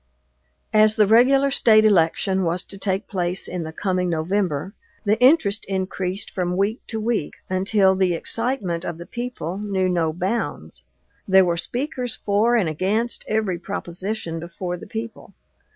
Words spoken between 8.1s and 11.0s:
excitement of the people knew no bounds.